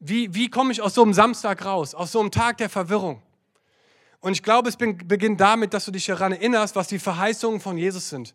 [0.00, 3.22] Wie, wie komme ich aus so einem Samstag raus, aus so einem Tag der Verwirrung?
[4.20, 7.78] Und ich glaube, es beginnt damit, dass du dich daran erinnerst, was die Verheißungen von
[7.78, 8.34] Jesus sind.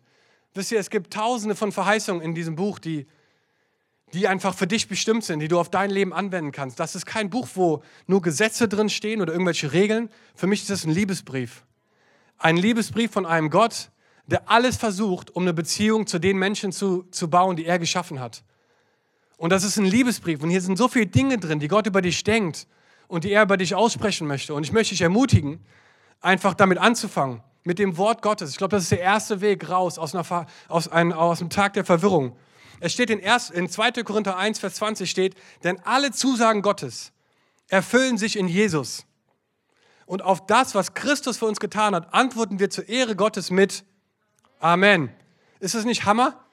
[0.54, 3.06] Wisst ihr, es gibt tausende von Verheißungen in diesem Buch, die,
[4.12, 6.80] die einfach für dich bestimmt sind, die du auf dein Leben anwenden kannst.
[6.80, 10.10] Das ist kein Buch, wo nur Gesetze drin stehen oder irgendwelche Regeln.
[10.34, 11.64] Für mich ist das ein Liebesbrief.
[12.38, 13.90] Ein Liebesbrief von einem Gott,
[14.26, 18.18] der alles versucht, um eine Beziehung zu den Menschen zu, zu bauen, die er geschaffen
[18.18, 18.42] hat.
[19.36, 20.42] Und das ist ein Liebesbrief.
[20.42, 22.66] Und hier sind so viele Dinge drin, die Gott über dich denkt
[23.08, 24.54] und die er über dich aussprechen möchte.
[24.54, 25.64] Und ich möchte dich ermutigen,
[26.20, 28.50] einfach damit anzufangen, mit dem Wort Gottes.
[28.50, 31.74] Ich glaube, das ist der erste Weg raus aus, einer, aus, einem, aus einem Tag
[31.74, 32.36] der Verwirrung.
[32.80, 34.02] Es steht in, erst, in 2.
[34.04, 37.12] Korinther 1, Vers 20 steht, denn alle Zusagen Gottes
[37.68, 39.06] erfüllen sich in Jesus.
[40.04, 43.84] Und auf das, was Christus für uns getan hat, antworten wir zur Ehre Gottes mit
[44.60, 45.10] Amen.
[45.58, 46.44] Ist es nicht Hammer,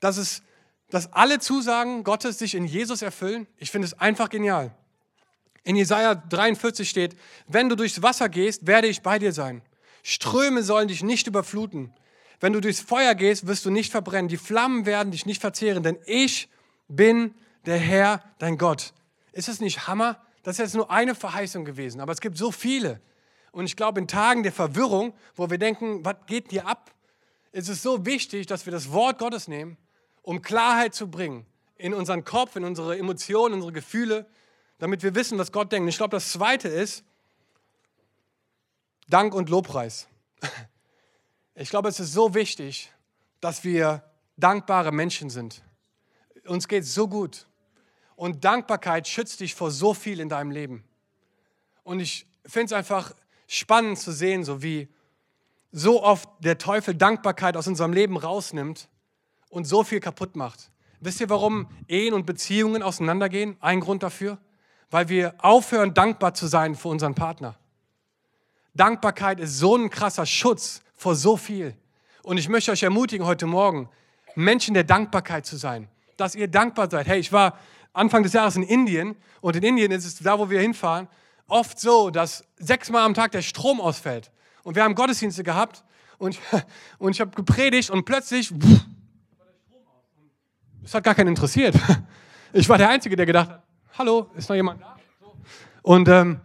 [0.00, 0.42] dass, es,
[0.90, 3.46] dass alle Zusagen Gottes sich in Jesus erfüllen?
[3.58, 4.74] Ich finde es einfach genial.
[5.64, 9.62] In Jesaja 43 steht: Wenn du durchs Wasser gehst, werde ich bei dir sein.
[10.02, 11.92] Ströme sollen dich nicht überfluten.
[12.40, 14.28] Wenn du durchs Feuer gehst, wirst du nicht verbrennen.
[14.28, 16.48] Die Flammen werden dich nicht verzehren, denn ich
[16.88, 18.92] bin der Herr, dein Gott.
[19.32, 20.20] Ist es nicht Hammer?
[20.42, 23.00] Das ist jetzt nur eine Verheißung gewesen, aber es gibt so viele.
[23.50, 26.90] Und ich glaube, in Tagen der Verwirrung, wo wir denken, was geht dir ab,
[27.52, 29.78] ist es so wichtig, dass wir das Wort Gottes nehmen,
[30.22, 31.46] um Klarheit zu bringen
[31.76, 34.26] in unseren Kopf, in unsere Emotionen, unsere Gefühle,
[34.78, 35.88] damit wir wissen, was Gott denkt.
[35.88, 37.04] Ich glaube, das Zweite ist
[39.08, 40.08] Dank und Lobpreis.
[41.56, 42.90] Ich glaube, es ist so wichtig,
[43.40, 44.02] dass wir
[44.36, 45.62] dankbare Menschen sind.
[46.46, 47.46] Uns geht es so gut.
[48.16, 50.82] Und Dankbarkeit schützt dich vor so viel in deinem Leben.
[51.84, 53.14] Und ich finde es einfach
[53.46, 54.88] spannend zu sehen, so wie
[55.70, 58.88] so oft der Teufel Dankbarkeit aus unserem Leben rausnimmt
[59.48, 60.70] und so viel kaputt macht.
[61.00, 63.56] Wisst ihr, warum Ehen und Beziehungen auseinandergehen?
[63.60, 64.38] Ein Grund dafür?
[64.94, 67.56] Weil wir aufhören, dankbar zu sein für unseren Partner.
[68.74, 71.76] Dankbarkeit ist so ein krasser Schutz vor so viel.
[72.22, 73.88] Und ich möchte euch ermutigen, heute Morgen
[74.36, 77.08] Menschen der Dankbarkeit zu sein, dass ihr dankbar seid.
[77.08, 77.58] Hey, ich war
[77.92, 81.08] Anfang des Jahres in Indien und in Indien ist es da, wo wir hinfahren,
[81.48, 84.30] oft so, dass sechsmal am Tag der Strom ausfällt.
[84.62, 85.82] Und wir haben Gottesdienste gehabt
[86.18, 86.38] und,
[86.98, 88.54] und ich habe gepredigt und plötzlich
[90.84, 91.74] es hat gar keinen interessiert.
[92.56, 93.64] Ich war der Einzige, der gedacht hat,
[93.98, 94.96] hallo, ist noch jemand da?
[95.82, 96.40] Und ähm,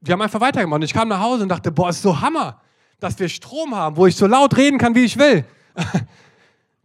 [0.00, 0.76] die haben einfach weitergemacht.
[0.76, 2.60] Und ich kam nach Hause und dachte, boah, ist so Hammer,
[2.98, 5.44] dass wir Strom haben, wo ich so laut reden kann, wie ich will.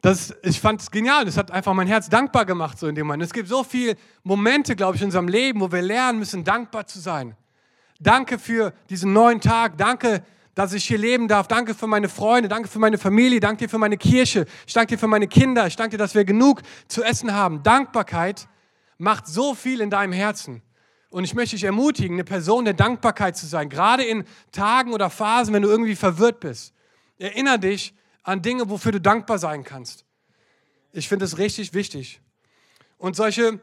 [0.01, 1.25] Das, ich fand es genial.
[1.25, 3.23] Das hat einfach mein Herz dankbar gemacht, so in dem Moment.
[3.23, 6.85] Es gibt so viele Momente, glaube ich, in unserem Leben, wo wir lernen müssen, dankbar
[6.85, 7.35] zu sein.
[7.99, 9.79] Danke für diesen neuen Tag.
[9.79, 10.21] Danke,
[10.53, 11.47] dass ich hier leben darf.
[11.47, 12.49] Danke für meine Freunde.
[12.49, 13.39] Danke für meine Familie.
[13.39, 14.45] Danke dir für meine Kirche.
[14.67, 15.65] Ich danke dir für meine Kinder.
[15.65, 17.63] Ich danke dir, dass wir genug zu essen haben.
[17.63, 18.47] Dankbarkeit
[18.97, 20.61] macht so viel in deinem Herzen.
[21.09, 23.69] Und ich möchte dich ermutigen, eine Person der Dankbarkeit zu sein.
[23.69, 26.73] Gerade in Tagen oder Phasen, wenn du irgendwie verwirrt bist.
[27.17, 30.03] Erinner dich, an Dinge, wofür du dankbar sein kannst.
[30.91, 32.21] Ich finde es richtig wichtig.
[32.97, 33.59] Und solche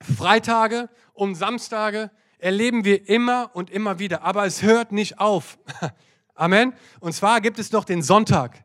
[0.00, 5.58] Freitage und Samstage erleben wir immer und immer wieder, aber es hört nicht auf.
[6.34, 6.72] Amen.
[7.00, 8.64] Und zwar gibt es noch den Sonntag,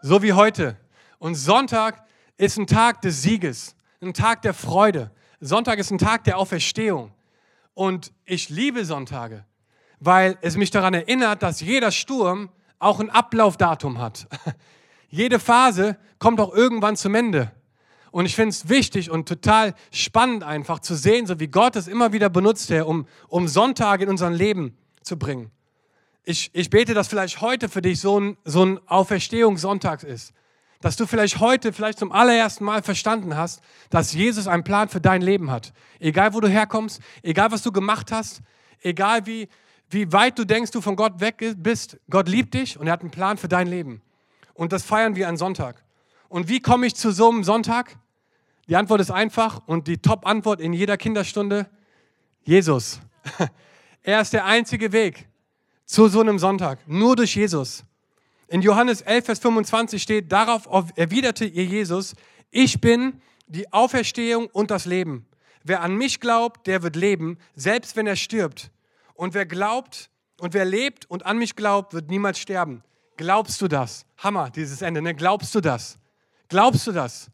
[0.00, 0.78] so wie heute.
[1.18, 2.06] Und Sonntag
[2.36, 5.10] ist ein Tag des Sieges, ein Tag der Freude.
[5.40, 7.12] Sonntag ist ein Tag der Auferstehung.
[7.74, 9.44] Und ich liebe Sonntage,
[9.98, 14.26] weil es mich daran erinnert, dass jeder Sturm auch ein Ablaufdatum hat.
[15.08, 17.52] Jede Phase kommt auch irgendwann zum Ende.
[18.10, 21.88] Und ich finde es wichtig und total spannend einfach zu sehen, so wie Gott es
[21.88, 25.50] immer wieder benutzt, um, um Sonntage in unser Leben zu bringen.
[26.24, 30.32] Ich, ich bete, dass vielleicht heute für dich so ein, so ein Auferstehungssonntag ist.
[30.84, 35.00] Dass du vielleicht heute, vielleicht zum allerersten Mal verstanden hast, dass Jesus einen Plan für
[35.00, 35.72] dein Leben hat.
[35.98, 38.42] Egal, wo du herkommst, egal, was du gemacht hast,
[38.82, 39.48] egal, wie,
[39.88, 41.96] wie weit du denkst, du von Gott weg bist.
[42.10, 44.02] Gott liebt dich und er hat einen Plan für dein Leben.
[44.52, 45.82] Und das feiern wir an Sonntag.
[46.28, 47.96] Und wie komme ich zu so einem Sonntag?
[48.68, 51.66] Die Antwort ist einfach und die Top-Antwort in jeder Kinderstunde,
[52.42, 53.00] Jesus.
[54.02, 55.30] Er ist der einzige Weg
[55.86, 57.86] zu so einem Sonntag, nur durch Jesus.
[58.48, 62.14] In Johannes 11, Vers 25 steht, darauf erwiderte ihr Jesus,
[62.50, 65.26] ich bin die Auferstehung und das Leben.
[65.62, 68.70] Wer an mich glaubt, der wird leben, selbst wenn er stirbt.
[69.14, 72.82] Und wer glaubt und wer lebt und an mich glaubt, wird niemals sterben.
[73.16, 74.04] Glaubst du das?
[74.18, 75.14] Hammer, dieses Ende, ne?
[75.14, 75.98] Glaubst du das?
[76.48, 77.30] Glaubst du das?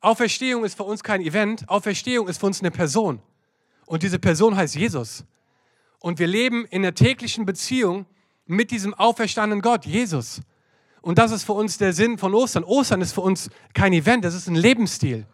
[0.00, 3.20] Auferstehung ist für uns kein Event, Auferstehung ist für uns eine Person.
[3.86, 5.24] Und diese Person heißt Jesus.
[5.98, 8.06] Und wir leben in der täglichen Beziehung
[8.48, 10.40] mit diesem auferstandenen Gott, Jesus.
[11.00, 12.64] Und das ist für uns der Sinn von Ostern.
[12.64, 15.26] Ostern ist für uns kein Event, das ist ein Lebensstil.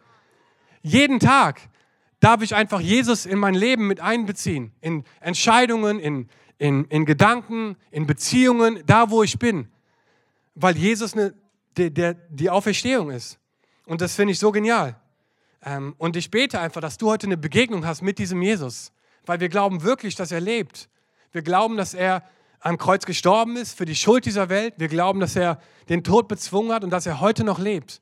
[0.83, 1.61] Jeden Tag
[2.19, 4.71] darf ich einfach Jesus in mein Leben mit einbeziehen.
[4.81, 9.69] In Entscheidungen, in, in, in Gedanken, in Beziehungen, da wo ich bin.
[10.53, 11.33] Weil Jesus eine,
[11.77, 13.39] der, der, die Auferstehung ist.
[13.85, 14.99] Und das finde ich so genial.
[15.63, 18.91] Ähm, und ich bete einfach, dass du heute eine Begegnung hast mit diesem Jesus.
[19.25, 20.89] Weil wir glauben wirklich, dass er lebt.
[21.31, 22.23] Wir glauben, dass er
[22.59, 24.75] am Kreuz gestorben ist für die Schuld dieser Welt.
[24.77, 28.01] Wir glauben, dass er den Tod bezwungen hat und dass er heute noch lebt.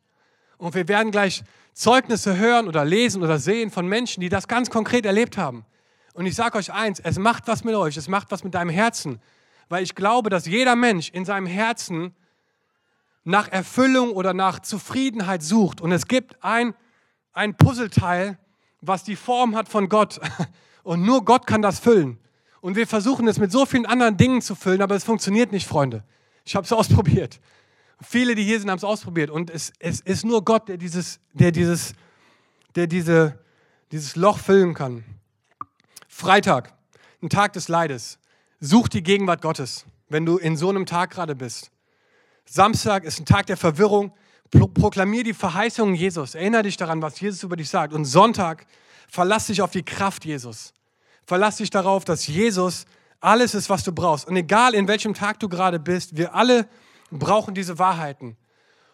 [0.57, 4.69] Und wir werden gleich Zeugnisse hören oder lesen oder sehen von Menschen, die das ganz
[4.69, 5.65] konkret erlebt haben.
[6.13, 8.69] Und ich sage euch eins, es macht was mit euch, es macht was mit deinem
[8.69, 9.19] Herzen.
[9.69, 12.15] Weil ich glaube, dass jeder Mensch in seinem Herzen
[13.23, 15.81] nach Erfüllung oder nach Zufriedenheit sucht.
[15.81, 16.75] Und es gibt ein,
[17.33, 18.37] ein Puzzleteil,
[18.81, 20.19] was die Form hat von Gott.
[20.83, 22.19] Und nur Gott kann das füllen.
[22.63, 25.67] Und wir versuchen es mit so vielen anderen Dingen zu füllen, aber es funktioniert nicht,
[25.67, 26.01] Freunde.
[26.45, 27.41] Ich habe es ausprobiert.
[28.01, 29.29] Viele, die hier sind, haben es ausprobiert.
[29.29, 31.93] Und es, es ist nur Gott, der dieses, der dieses,
[32.75, 33.37] der diese,
[33.91, 35.03] dieses Loch füllen kann.
[36.07, 36.73] Freitag,
[37.21, 38.17] ein Tag des Leides.
[38.61, 41.69] Such die Gegenwart Gottes, wenn du in so einem Tag gerade bist.
[42.45, 44.13] Samstag ist ein Tag der Verwirrung.
[44.51, 46.33] Proklamier die Verheißungen Jesus.
[46.33, 47.91] Erinnere dich daran, was Jesus über dich sagt.
[47.91, 48.65] Und Sonntag,
[49.09, 50.73] verlass dich auf die Kraft Jesus.
[51.25, 52.85] Verlass dich darauf, dass Jesus
[53.19, 54.27] alles ist, was du brauchst.
[54.27, 56.67] Und egal in welchem Tag du gerade bist, wir alle
[57.09, 58.37] brauchen diese Wahrheiten.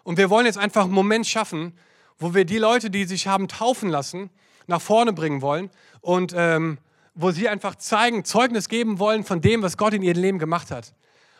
[0.03, 1.73] Und wir wollen jetzt einfach einen Moment schaffen,
[2.19, 4.29] wo wir die Leute, die sich haben taufen lassen,
[4.67, 5.69] nach vorne bringen wollen
[6.01, 6.77] und ähm,
[7.15, 10.71] wo sie einfach zeigen, Zeugnis geben wollen von dem, was Gott in ihrem Leben gemacht
[10.71, 10.93] hat.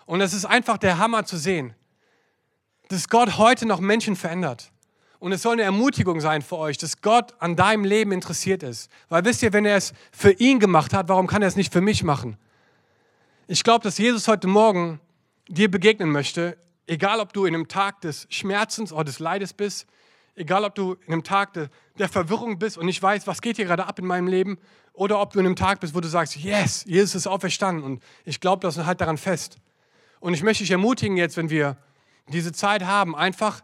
[0.06, 1.76] Und es ist einfach der Hammer zu sehen,
[2.88, 4.72] dass Gott heute noch Menschen verändert.
[5.20, 8.90] Und es soll eine Ermutigung sein für euch, dass Gott an deinem Leben interessiert ist.
[9.10, 11.74] Weil wisst ihr, wenn er es für ihn gemacht hat, warum kann er es nicht
[11.74, 12.38] für mich machen?
[13.48, 15.02] Ich glaube, dass Jesus heute Morgen
[15.50, 19.88] dir begegnen möchte, egal ob du in einem Tag des Schmerzens oder des Leides bist,
[20.36, 23.58] egal ob du in einem Tag de, der Verwirrung bist und nicht weißt, was geht
[23.58, 24.58] hier gerade ab in meinem Leben,
[24.94, 28.04] oder ob du in einem Tag bist, wo du sagst, yes, Jesus ist auferstanden und
[28.26, 29.58] ich glaube das und halt daran fest.
[30.20, 31.78] Und ich möchte dich ermutigen jetzt, wenn wir
[32.28, 33.62] diese Zeit haben, einfach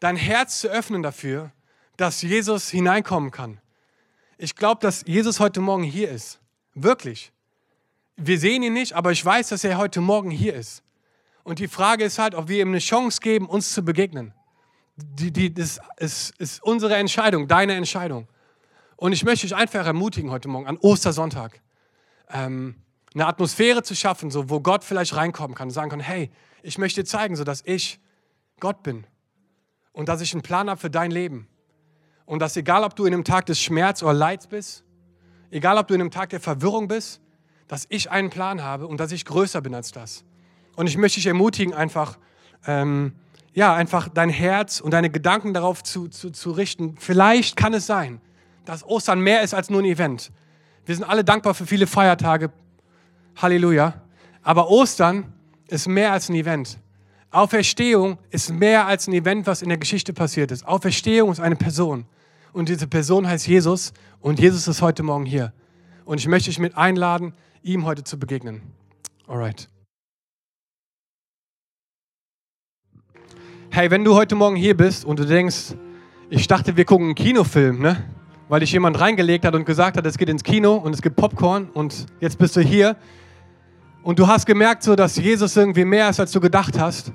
[0.00, 1.52] dein Herz zu öffnen dafür,
[1.96, 3.60] dass Jesus hineinkommen kann.
[4.36, 6.40] Ich glaube, dass Jesus heute Morgen hier ist.
[6.74, 7.32] Wirklich.
[8.16, 10.82] Wir sehen ihn nicht, aber ich weiß, dass er heute Morgen hier ist.
[11.42, 14.32] Und die Frage ist halt, ob wir ihm eine Chance geben, uns zu begegnen.
[14.96, 18.28] Die, die, das ist, ist unsere Entscheidung, deine Entscheidung.
[18.96, 21.60] Und ich möchte dich einfach ermutigen heute Morgen, an Ostersonntag,
[22.30, 22.76] ähm,
[23.14, 26.30] eine Atmosphäre zu schaffen, so, wo Gott vielleicht reinkommen kann und sagen kann, hey,
[26.62, 28.00] ich möchte dir zeigen, so dass ich
[28.60, 29.06] Gott bin
[29.92, 31.48] und dass ich einen Plan habe für dein Leben.
[32.26, 34.84] Und dass egal, ob du in einem Tag des Schmerz oder Leids bist,
[35.50, 37.20] egal, ob du in einem Tag der Verwirrung bist,
[37.68, 40.24] dass ich einen Plan habe und dass ich größer bin als das.
[40.76, 42.18] Und ich möchte dich ermutigen, einfach,
[42.66, 43.12] ähm,
[43.52, 46.96] ja, einfach dein Herz und deine Gedanken darauf zu, zu, zu richten.
[46.98, 48.20] Vielleicht kann es sein,
[48.64, 50.30] dass Ostern mehr ist als nur ein Event.
[50.86, 52.50] Wir sind alle dankbar für viele Feiertage.
[53.36, 54.00] Halleluja.
[54.42, 55.32] Aber Ostern
[55.68, 56.78] ist mehr als ein Event.
[57.30, 60.66] Auferstehung ist mehr als ein Event, was in der Geschichte passiert ist.
[60.66, 62.06] Auferstehung ist eine Person.
[62.54, 65.52] Und diese Person heißt Jesus und Jesus ist heute Morgen hier.
[66.06, 68.62] Und ich möchte dich mit einladen, ihm heute zu begegnen.
[69.26, 69.68] Alright.
[73.70, 75.74] Hey, wenn du heute Morgen hier bist und du denkst,
[76.30, 78.04] ich dachte, wir gucken einen Kinofilm, ne?
[78.48, 81.16] Weil dich jemand reingelegt hat und gesagt hat, es geht ins Kino und es gibt
[81.16, 82.96] Popcorn und jetzt bist du hier
[84.08, 87.12] und du hast gemerkt, so, dass Jesus irgendwie mehr ist, als du gedacht hast,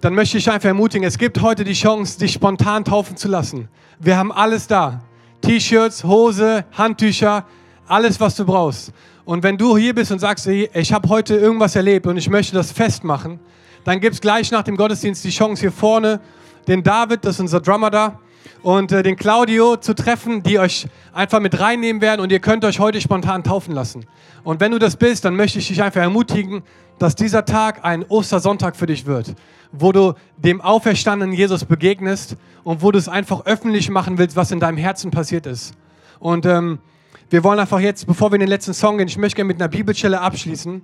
[0.00, 3.68] dann möchte ich einfach ermutigen, es gibt heute die Chance, dich spontan taufen zu lassen.
[3.98, 5.02] Wir haben alles da.
[5.42, 7.44] T-Shirts, Hose, Handtücher,
[7.86, 8.94] alles, was du brauchst.
[9.26, 12.54] Und wenn du hier bist und sagst, ich habe heute irgendwas erlebt und ich möchte
[12.54, 13.38] das festmachen,
[13.84, 16.20] dann gibt es gleich nach dem Gottesdienst die Chance hier vorne,
[16.66, 18.18] den David, das ist unser Drummer da,
[18.66, 22.64] und äh, den Claudio zu treffen, die euch einfach mit reinnehmen werden und ihr könnt
[22.64, 24.06] euch heute spontan taufen lassen.
[24.42, 26.64] Und wenn du das bist, dann möchte ich dich einfach ermutigen,
[26.98, 29.36] dass dieser Tag ein Ostersonntag für dich wird,
[29.70, 34.50] wo du dem auferstandenen Jesus begegnest und wo du es einfach öffentlich machen willst, was
[34.50, 35.72] in deinem Herzen passiert ist.
[36.18, 36.80] Und ähm,
[37.30, 39.62] wir wollen einfach jetzt, bevor wir in den letzten Song gehen, ich möchte gerne mit
[39.62, 40.82] einer Bibelstelle abschließen.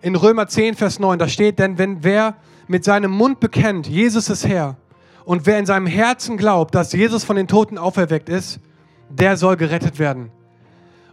[0.00, 2.34] In Römer 10, Vers 9, da steht, denn wenn wer
[2.66, 4.76] mit seinem Mund bekennt, Jesus ist Herr,
[5.24, 8.60] und wer in seinem Herzen glaubt, dass Jesus von den Toten auferweckt ist,
[9.08, 10.30] der soll gerettet werden.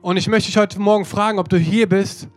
[0.02, 2.28] Und ich möchte dich heute Morgen fragen, ob du hier bist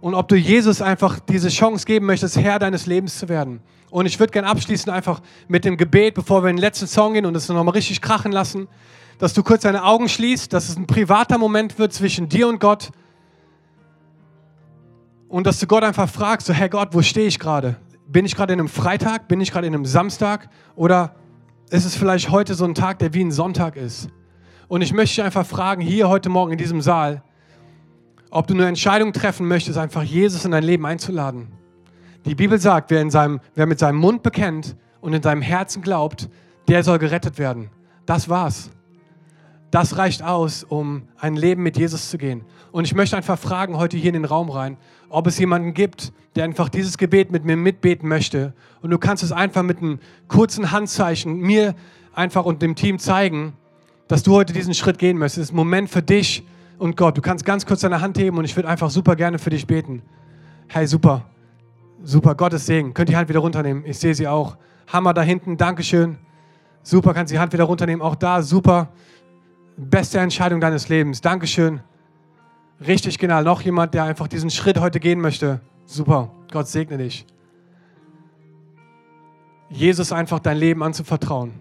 [0.00, 3.60] und ob du Jesus einfach diese Chance geben möchtest, Herr deines Lebens zu werden.
[3.90, 7.12] Und ich würde gerne abschließen einfach mit dem Gebet, bevor wir in den letzten Song
[7.12, 8.68] gehen und es nochmal richtig krachen lassen.
[9.18, 12.58] dass du kurz deine Augen schließt, dass es ein privater Moment wird zwischen dir und
[12.58, 12.90] Gott.
[15.28, 17.76] Und dass du Gott einfach fragst, so, Herr Gott, wo stehe ich gerade?
[18.08, 19.28] Bin ich gerade in einem Freitag?
[19.28, 20.48] Bin ich gerade in einem Samstag?
[20.74, 21.14] Oder
[21.72, 24.10] ist es vielleicht heute so ein Tag, der wie ein Sonntag ist?
[24.68, 27.22] Und ich möchte dich einfach fragen, hier heute Morgen in diesem Saal,
[28.30, 31.48] ob du eine Entscheidung treffen möchtest, einfach Jesus in dein Leben einzuladen.
[32.26, 35.80] Die Bibel sagt, wer, in seinem, wer mit seinem Mund bekennt und in seinem Herzen
[35.80, 36.28] glaubt,
[36.68, 37.70] der soll gerettet werden.
[38.04, 38.70] Das war's.
[39.72, 42.44] Das reicht aus, um ein Leben mit Jesus zu gehen.
[42.72, 44.76] Und ich möchte einfach fragen, heute hier in den Raum rein,
[45.08, 48.52] ob es jemanden gibt, der einfach dieses Gebet mit mir mitbeten möchte.
[48.82, 51.74] Und du kannst es einfach mit einem kurzen Handzeichen mir
[52.12, 53.54] einfach und dem Team zeigen,
[54.08, 55.38] dass du heute diesen Schritt gehen möchtest.
[55.38, 56.46] Es ist ein Moment für dich
[56.78, 57.16] und Gott.
[57.16, 59.66] Du kannst ganz kurz deine Hand heben und ich würde einfach super gerne für dich
[59.66, 60.02] beten.
[60.68, 61.24] Hey, super.
[62.02, 62.92] Super, Gottes Segen.
[62.92, 63.84] Könnt ihr die Hand wieder runternehmen?
[63.86, 64.58] Ich sehe sie auch.
[64.92, 66.18] Hammer da hinten, Dankeschön.
[66.82, 68.02] Super, kannst die Hand wieder runternehmen.
[68.02, 68.90] Auch da, super.
[69.90, 71.20] Beste Entscheidung deines Lebens.
[71.20, 71.80] Dankeschön.
[72.86, 73.44] Richtig genial.
[73.44, 75.60] Noch jemand, der einfach diesen Schritt heute gehen möchte.
[75.86, 76.30] Super.
[76.50, 77.26] Gott segne dich.
[79.70, 81.52] Jesus einfach dein Leben anzuvertrauen.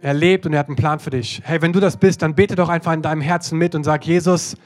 [0.00, 1.42] Er lebt und er hat einen Plan für dich.
[1.44, 4.06] Hey, wenn du das bist, dann bete doch einfach in deinem Herzen mit und sag,
[4.06, 4.56] Jesus,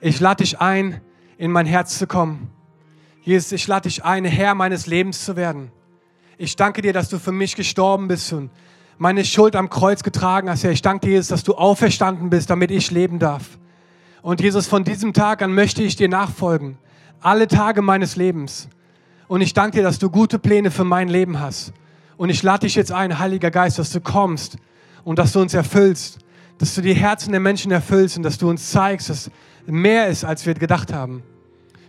[0.00, 1.00] ich lade dich ein,
[1.38, 2.50] in mein Herz zu kommen.
[3.22, 5.70] Jesus, ich lade dich ein, Herr meines Lebens zu werden.
[6.38, 8.50] Ich danke dir, dass du für mich gestorben bist und
[8.98, 10.64] meine Schuld am Kreuz getragen hast.
[10.64, 13.58] Herr, ich danke dir, Jesus, dass du auferstanden bist, damit ich leben darf.
[14.22, 16.78] Und Jesus, von diesem Tag an möchte ich dir nachfolgen.
[17.20, 18.68] Alle Tage meines Lebens.
[19.28, 21.72] Und ich danke dir, dass du gute Pläne für mein Leben hast.
[22.16, 24.56] Und ich lade dich jetzt ein, Heiliger Geist, dass du kommst
[25.04, 26.18] und dass du uns erfüllst.
[26.58, 29.30] Dass du die Herzen der Menschen erfüllst und dass du uns zeigst, dass
[29.66, 31.22] mehr ist, als wir gedacht haben.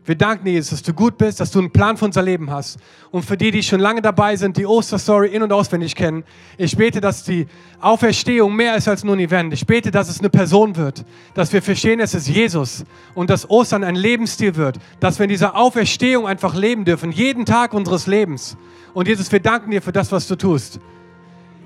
[0.07, 2.49] Wir danken dir, Jesus, dass du gut bist, dass du einen Plan für unser Leben
[2.49, 2.79] hast.
[3.11, 6.23] Und für die, die schon lange dabei sind, die Osterstory in- und auswendig kennen,
[6.57, 7.45] ich bete, dass die
[7.81, 9.53] Auferstehung mehr ist als nur ein Event.
[9.53, 13.49] Ich bete, dass es eine Person wird, dass wir verstehen, es ist Jesus und dass
[13.49, 18.07] Ostern ein Lebensstil wird, dass wir in dieser Auferstehung einfach leben dürfen, jeden Tag unseres
[18.07, 18.55] Lebens.
[18.93, 20.79] Und Jesus, wir danken dir für das, was du tust.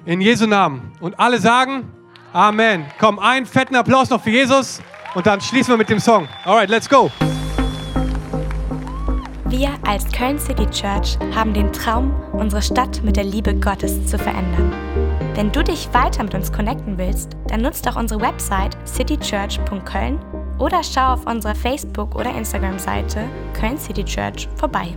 [0.06, 0.91] In Jesu Namen.
[0.99, 1.84] Und alle sagen
[2.34, 2.86] Amen.
[2.97, 4.82] Komm, einen fetten Applaus noch für Jesus
[5.13, 6.27] und dann schließen wir mit dem Song.
[6.45, 7.12] Alright, let's go.
[9.51, 14.17] Wir als Köln City Church haben den Traum, unsere Stadt mit der Liebe Gottes zu
[14.17, 14.71] verändern.
[15.35, 20.19] Wenn du dich weiter mit uns connecten willst, dann nutzt doch unsere Website citychurch.köln
[20.57, 24.95] oder schau auf unserer Facebook- oder Instagram-Seite Köln City Church vorbei.